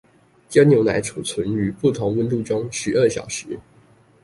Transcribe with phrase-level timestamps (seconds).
[0.49, 3.55] 將牛奶貯存於不同溫度中十二小時